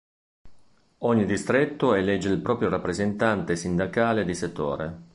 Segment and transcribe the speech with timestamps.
[1.03, 4.99] Ogni distretto elegge il proprio rappresentante sindacale di settore.